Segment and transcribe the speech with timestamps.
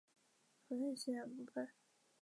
[0.67, 1.69] 弗内斯两部分。